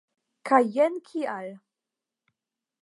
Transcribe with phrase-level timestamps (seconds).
[0.49, 1.47] Kaj jen kial!